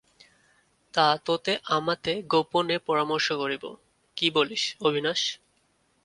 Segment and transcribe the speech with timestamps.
[0.93, 3.63] তা, তোতে আমাতে গোপনে পরামর্শ করিব,
[4.17, 5.21] কী বলিল, অবিনাশ।